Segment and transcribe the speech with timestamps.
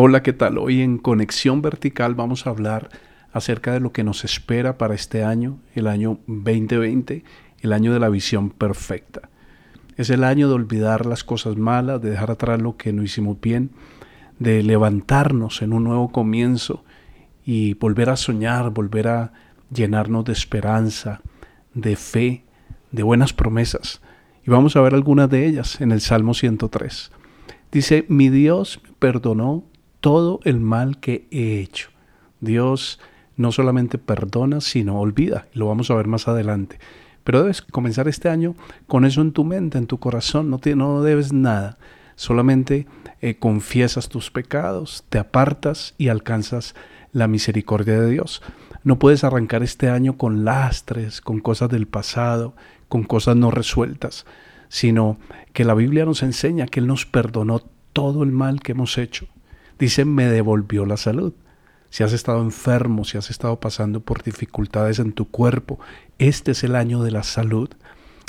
[0.00, 0.58] Hola, ¿qué tal?
[0.58, 2.88] Hoy en Conexión Vertical vamos a hablar
[3.32, 7.24] acerca de lo que nos espera para este año, el año 2020,
[7.62, 9.28] el año de la visión perfecta.
[9.96, 13.40] Es el año de olvidar las cosas malas, de dejar atrás lo que no hicimos
[13.40, 13.72] bien,
[14.38, 16.84] de levantarnos en un nuevo comienzo
[17.44, 19.32] y volver a soñar, volver a
[19.74, 21.22] llenarnos de esperanza,
[21.74, 22.44] de fe,
[22.92, 24.00] de buenas promesas.
[24.46, 27.10] Y vamos a ver algunas de ellas en el Salmo 103.
[27.72, 29.64] Dice, mi Dios perdonó
[30.00, 31.90] todo el mal que he hecho.
[32.40, 33.00] Dios
[33.36, 35.46] no solamente perdona, sino olvida.
[35.54, 36.78] Lo vamos a ver más adelante.
[37.24, 38.54] Pero debes comenzar este año
[38.86, 40.50] con eso en tu mente, en tu corazón.
[40.50, 41.78] No, te, no debes nada.
[42.16, 42.86] Solamente
[43.20, 46.74] eh, confiesas tus pecados, te apartas y alcanzas
[47.12, 48.42] la misericordia de Dios.
[48.82, 52.54] No puedes arrancar este año con lastres, con cosas del pasado,
[52.88, 54.26] con cosas no resueltas,
[54.68, 55.18] sino
[55.52, 57.60] que la Biblia nos enseña que Él nos perdonó
[57.92, 59.28] todo el mal que hemos hecho
[59.78, 61.32] Dice, me devolvió la salud.
[61.90, 65.78] Si has estado enfermo, si has estado pasando por dificultades en tu cuerpo,
[66.18, 67.70] este es el año de la salud.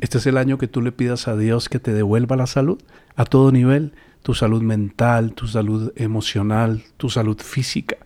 [0.00, 2.82] Este es el año que tú le pidas a Dios que te devuelva la salud
[3.14, 7.96] a todo nivel, tu salud mental, tu salud emocional, tu salud física.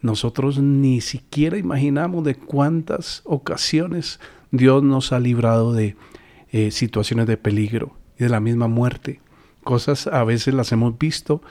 [0.00, 4.20] Nosotros ni siquiera imaginamos de cuántas ocasiones
[4.52, 5.96] Dios nos ha librado de
[6.50, 9.20] eh, situaciones de peligro y de la misma muerte.
[9.64, 11.42] Cosas a veces las hemos visto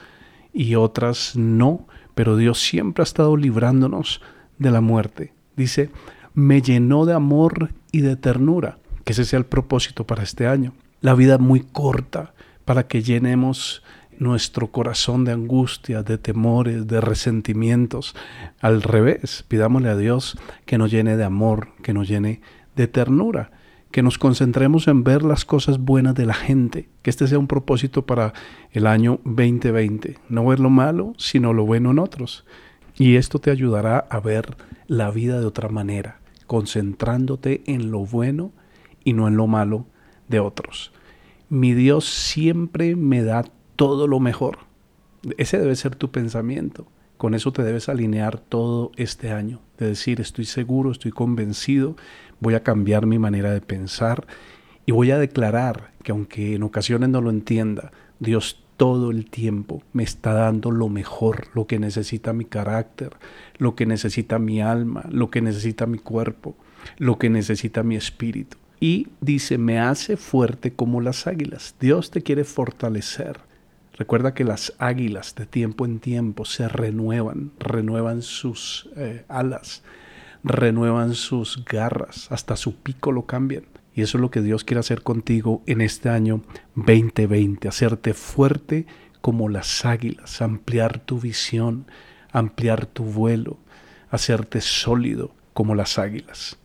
[0.52, 4.20] y otras no, pero Dios siempre ha estado librándonos
[4.58, 5.32] de la muerte.
[5.56, 5.90] Dice,
[6.34, 10.72] me llenó de amor y de ternura, que ese sea el propósito para este año.
[11.00, 12.32] La vida muy corta
[12.64, 13.82] para que llenemos
[14.18, 18.16] nuestro corazón de angustia, de temores, de resentimientos.
[18.60, 22.40] Al revés, pidámosle a Dios que nos llene de amor, que nos llene
[22.74, 23.50] de ternura
[23.90, 27.46] que nos concentremos en ver las cosas buenas de la gente, que este sea un
[27.46, 28.34] propósito para
[28.72, 32.44] el año 2020, no ver lo malo, sino lo bueno en otros.
[32.96, 38.52] Y esto te ayudará a ver la vida de otra manera, concentrándote en lo bueno
[39.04, 39.86] y no en lo malo
[40.28, 40.92] de otros.
[41.48, 43.44] Mi Dios siempre me da
[43.76, 44.58] todo lo mejor.
[45.38, 46.86] Ese debe ser tu pensamiento.
[47.18, 51.96] Con eso te debes alinear todo este año, de decir, estoy seguro, estoy convencido
[52.40, 54.26] voy a cambiar mi manera de pensar
[54.86, 59.82] y voy a declarar que aunque en ocasiones no lo entienda, Dios todo el tiempo
[59.92, 63.10] me está dando lo mejor, lo que necesita mi carácter,
[63.58, 66.56] lo que necesita mi alma, lo que necesita mi cuerpo,
[66.96, 68.56] lo que necesita mi espíritu.
[68.80, 71.74] Y dice, me hace fuerte como las águilas.
[71.80, 73.40] Dios te quiere fortalecer.
[73.98, 79.82] Recuerda que las águilas de tiempo en tiempo se renuevan, renuevan sus eh, alas
[80.42, 83.64] renuevan sus garras, hasta su pico lo cambian.
[83.94, 86.42] Y eso es lo que Dios quiere hacer contigo en este año
[86.76, 88.86] 2020, hacerte fuerte
[89.20, 91.86] como las águilas, ampliar tu visión,
[92.30, 93.58] ampliar tu vuelo,
[94.10, 96.58] hacerte sólido como las águilas.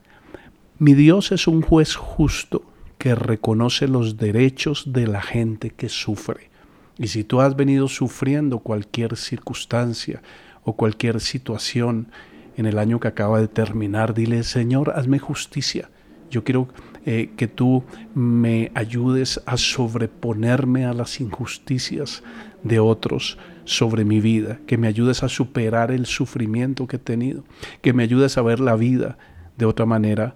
[0.77, 2.63] Mi Dios es un juez justo
[2.99, 6.51] que reconoce los derechos de la gente que sufre.
[6.97, 10.21] Y si tú has venido sufriendo cualquier circunstancia
[10.63, 12.07] o cualquier situación
[12.55, 15.89] en el año que acaba de terminar, dile, Señor, hazme justicia.
[16.29, 16.67] Yo quiero
[17.05, 17.83] eh, que tú
[18.13, 22.23] me ayudes a sobreponerme a las injusticias
[22.63, 27.43] de otros sobre mi vida, que me ayudes a superar el sufrimiento que he tenido,
[27.81, 29.17] que me ayudes a ver la vida
[29.57, 30.35] de otra manera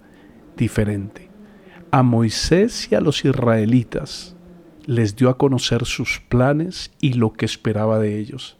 [0.56, 1.28] diferente.
[1.90, 4.36] A Moisés y a los israelitas
[4.88, 8.56] les dio a conocer sus planes y lo que esperaba de ellos.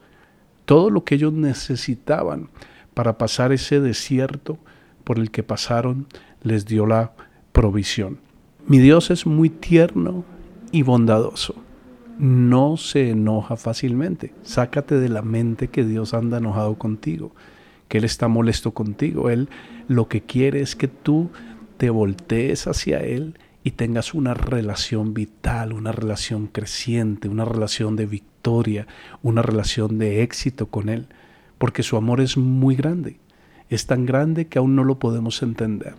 [0.66, 2.50] Todo lo que ellos necesitaban
[2.92, 4.58] para pasar ese desierto
[5.04, 6.06] por el que pasaron,
[6.42, 7.12] les dio la
[7.52, 8.18] provisión.
[8.66, 10.22] Mi Dios es muy tierno
[10.70, 11.54] y bondadoso.
[12.18, 14.34] No se enoja fácilmente.
[14.42, 17.32] Sácate de la mente que Dios anda enojado contigo,
[17.88, 19.30] que Él está molesto contigo.
[19.30, 19.48] Él
[19.88, 21.30] lo que quiere es que tú
[21.78, 28.06] te voltees hacia Él y tengas una relación vital, una relación creciente, una relación de
[28.06, 28.86] victoria,
[29.22, 31.08] una relación de éxito con Él
[31.58, 33.19] porque su amor es muy grande.
[33.69, 35.94] Es tan grande que aún no lo podemos entender.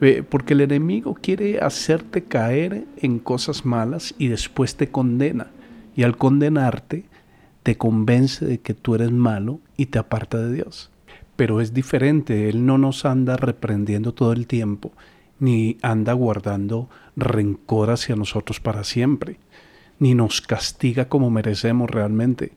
[0.00, 5.48] Eh, porque el enemigo quiere hacerte caer en cosas malas y después te condena.
[5.94, 7.04] Y al condenarte,
[7.62, 10.90] te convence de que tú eres malo y te aparta de Dios.
[11.36, 14.92] Pero es diferente, Él no nos anda reprendiendo todo el tiempo,
[15.40, 19.38] ni anda guardando rencor hacia nosotros para siempre,
[19.98, 22.52] ni nos castiga como merecemos realmente.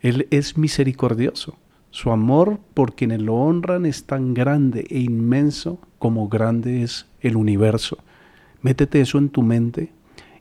[0.00, 1.58] Él es misericordioso.
[1.90, 7.36] Su amor por quienes lo honran es tan grande e inmenso como grande es el
[7.36, 7.98] universo.
[8.60, 9.92] Métete eso en tu mente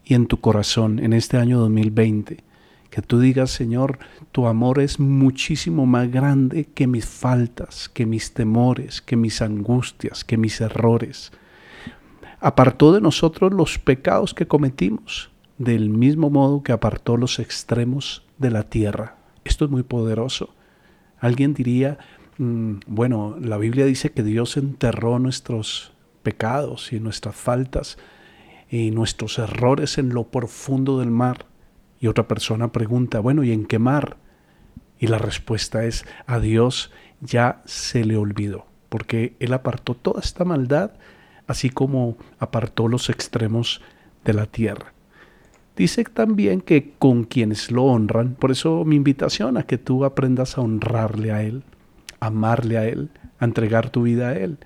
[0.03, 2.43] y en tu corazón en este año 2020,
[2.89, 3.99] Que tú digas, Señor,
[4.31, 10.23] tu amor es muchísimo más grande que mis faltas, que mis temores, que mis angustias,
[10.23, 11.31] que mis errores.
[12.45, 18.51] Apartó de nosotros los pecados que cometimos, del mismo modo que apartó los extremos de
[18.51, 19.15] la tierra.
[19.43, 20.53] Esto es muy poderoso.
[21.17, 21.97] Alguien diría,
[22.37, 27.97] mm, bueno, la Biblia dice que Dios enterró nuestros pecados y nuestras faltas
[28.69, 31.47] y nuestros errores en lo profundo del mar.
[31.99, 34.17] Y otra persona pregunta, bueno, ¿y en qué mar?
[34.99, 40.45] Y la respuesta es, a Dios ya se le olvidó, porque Él apartó toda esta
[40.45, 40.91] maldad,
[41.47, 43.81] así como apartó los extremos
[44.23, 44.93] de la tierra.
[45.75, 50.57] Dice también que con quienes lo honran, por eso mi invitación a que tú aprendas
[50.57, 51.63] a honrarle a Él,
[52.19, 53.09] amarle a Él,
[53.39, 54.57] a entregar tu vida a Él,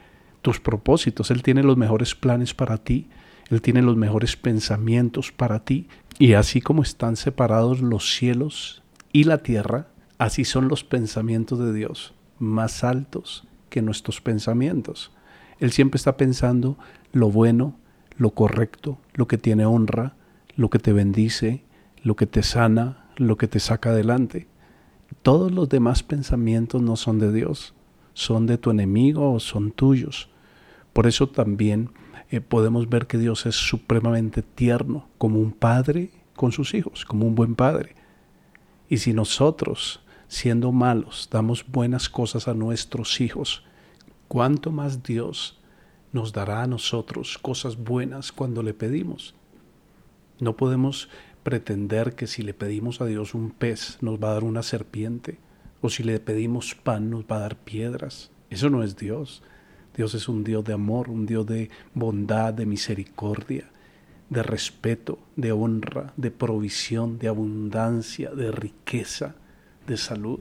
[0.41, 1.31] tus propósitos.
[1.31, 3.07] Él tiene los mejores planes para ti,
[3.49, 5.87] Él tiene los mejores pensamientos para ti.
[6.19, 9.87] Y así como están separados los cielos y la tierra,
[10.19, 15.11] así son los pensamientos de Dios, más altos que nuestros pensamientos.
[15.59, 16.77] Él siempre está pensando
[17.11, 17.75] lo bueno,
[18.17, 20.15] lo correcto, lo que tiene honra,
[20.55, 21.63] lo que te bendice,
[22.03, 24.47] lo que te sana, lo que te saca adelante.
[25.21, 27.73] Todos los demás pensamientos no son de Dios,
[28.13, 30.29] son de tu enemigo o son tuyos.
[30.93, 31.89] Por eso también
[32.29, 37.25] eh, podemos ver que Dios es supremamente tierno, como un padre con sus hijos, como
[37.25, 37.95] un buen padre.
[38.87, 43.63] Y si nosotros, siendo malos, damos buenas cosas a nuestros hijos,
[44.29, 45.59] ¿cuánto más Dios
[46.13, 49.35] nos dará a nosotros cosas buenas cuando le pedimos?
[50.39, 51.09] No podemos
[51.43, 55.39] pretender que si le pedimos a Dios un pez nos va a dar una serpiente
[55.81, 58.31] o si le pedimos pan nos va a dar piedras.
[58.49, 59.41] Eso no es Dios.
[59.95, 63.69] Dios es un Dios de amor, un Dios de bondad, de misericordia,
[64.29, 69.35] de respeto, de honra, de provisión, de abundancia, de riqueza,
[69.87, 70.39] de salud.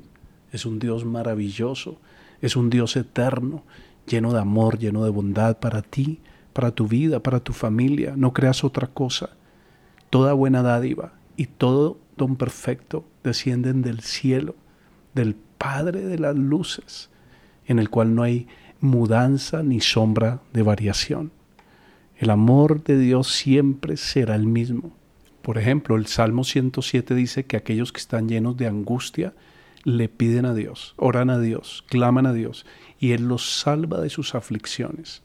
[0.52, 1.98] Es un Dios maravilloso,
[2.40, 3.64] es un Dios eterno,
[4.06, 6.20] lleno de amor, lleno de bondad para ti,
[6.52, 8.14] para tu vida, para tu familia.
[8.16, 9.30] No creas otra cosa.
[10.10, 14.56] Toda buena dádiva y todo don perfecto descienden del cielo,
[15.14, 17.10] del Padre de las luces,
[17.66, 18.46] en el cual no hay
[18.80, 21.32] mudanza ni sombra de variación.
[22.16, 24.92] El amor de Dios siempre será el mismo.
[25.42, 29.34] Por ejemplo, el Salmo 107 dice que aquellos que están llenos de angustia
[29.88, 32.66] le piden a Dios, oran a Dios, claman a Dios,
[33.00, 35.22] y Él los salva de sus aflicciones,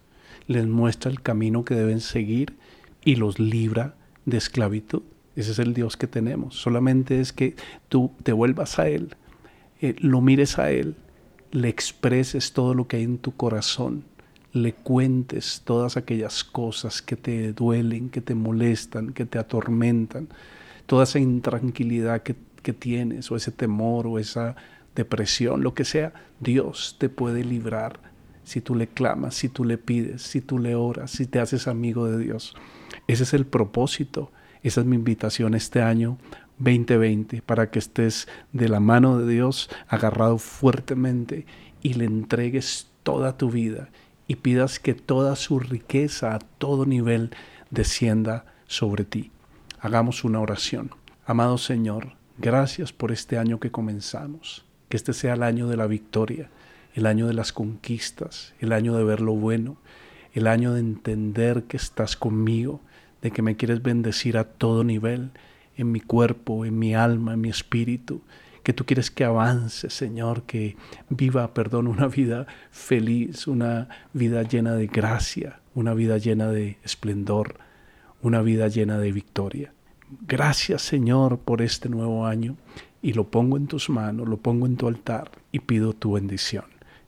[0.47, 2.53] les muestra el camino que deben seguir
[3.03, 3.95] y los libra
[4.25, 5.01] de esclavitud.
[5.35, 6.55] Ese es el Dios que tenemos.
[6.55, 7.55] Solamente es que
[7.89, 9.15] tú te vuelvas a Él,
[9.81, 10.95] eh, lo mires a Él,
[11.51, 14.05] le expreses todo lo que hay en tu corazón,
[14.53, 20.29] le cuentes todas aquellas cosas que te duelen, que te molestan, que te atormentan,
[20.85, 24.55] toda esa intranquilidad que, que tienes, o ese temor, o esa
[24.95, 27.99] depresión, lo que sea, Dios te puede librar
[28.43, 31.67] si tú le clamas, si tú le pides, si tú le oras, si te haces
[31.67, 32.55] amigo de Dios.
[33.07, 34.31] Ese es el propósito.
[34.63, 36.17] Esa es mi invitación este año
[36.59, 41.45] 2020 para que estés de la mano de Dios agarrado fuertemente
[41.81, 43.89] y le entregues toda tu vida
[44.27, 47.31] y pidas que toda su riqueza a todo nivel
[47.71, 49.31] descienda sobre ti.
[49.79, 50.91] Hagamos una oración.
[51.25, 54.65] Amado Señor, gracias por este año que comenzamos.
[54.89, 56.49] Que este sea el año de la victoria,
[56.93, 59.77] el año de las conquistas, el año de ver lo bueno,
[60.33, 62.81] el año de entender que estás conmigo,
[63.21, 65.31] de que me quieres bendecir a todo nivel,
[65.75, 68.21] en mi cuerpo, en mi alma, en mi espíritu,
[68.63, 70.77] que tú quieres que avance, Señor, que
[71.09, 77.57] viva, perdón, una vida feliz, una vida llena de gracia, una vida llena de esplendor,
[78.21, 79.73] una vida llena de victoria.
[80.21, 82.55] Gracias, Señor, por este nuevo año
[83.01, 86.65] y lo pongo en tus manos, lo pongo en tu altar y pido tu bendición.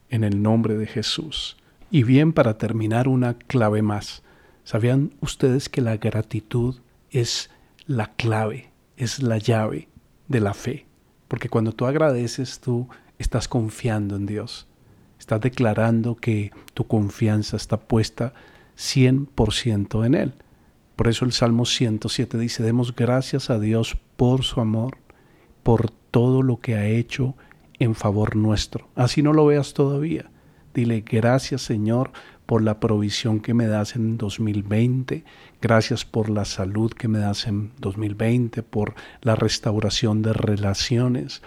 [0.09, 1.57] En el nombre de Jesús.
[1.89, 4.23] Y bien, para terminar, una clave más.
[4.63, 6.75] ¿Sabían ustedes que la gratitud
[7.11, 7.49] es
[7.87, 9.87] la clave, es la llave
[10.27, 10.85] de la fe?
[11.27, 14.67] Porque cuando tú agradeces, tú estás confiando en Dios.
[15.19, 18.33] Estás declarando que tu confianza está puesta
[18.77, 20.33] 100% en Él.
[20.95, 24.97] Por eso el Salmo 107 dice, demos gracias a Dios por su amor,
[25.63, 27.35] por todo lo que ha hecho
[27.79, 28.87] en favor nuestro.
[28.95, 30.31] Así no lo veas todavía.
[30.73, 32.11] Dile gracias Señor
[32.45, 35.23] por la provisión que me das en 2020,
[35.61, 41.41] gracias por la salud que me das en 2020, por la restauración de relaciones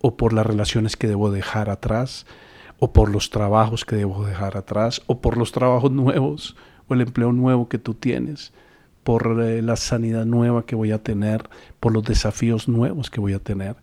[0.00, 2.26] o por las relaciones que debo dejar atrás
[2.78, 7.02] o por los trabajos que debo dejar atrás o por los trabajos nuevos o el
[7.02, 8.52] empleo nuevo que tú tienes
[9.08, 11.48] por eh, la sanidad nueva que voy a tener,
[11.80, 13.76] por los desafíos nuevos que voy a tener.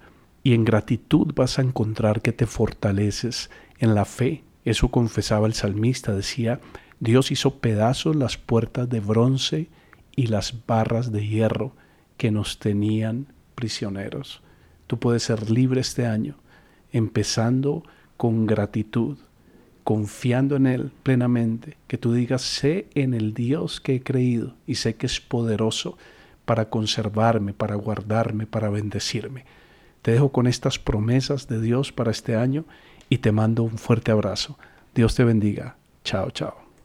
[0.43, 4.43] Y en gratitud vas a encontrar que te fortaleces en la fe.
[4.65, 6.59] Eso confesaba el salmista, decía,
[6.99, 9.67] Dios hizo pedazos las puertas de bronce
[10.15, 11.71] y las barras de hierro
[12.17, 14.43] que nos tenían prisioneros.
[14.85, 16.35] Tú puedes ser libre este año,
[16.91, 17.81] empezando
[18.15, 19.17] con gratitud,
[19.85, 24.75] confiando en Él plenamente, que tú digas, sé en el Dios que he creído y
[24.75, 25.95] sé que es poderoso
[26.43, 29.45] para conservarme, para guardarme, para bendecirme.
[30.01, 32.65] Te dejo con estas promesas de Dios para este año
[33.09, 34.57] y te mando un fuerte abrazo.
[34.95, 35.75] Dios te bendiga.
[36.03, 36.64] Chao, chao.